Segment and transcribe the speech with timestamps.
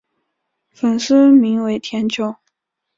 [0.71, 2.35] 粉丝名为甜酒。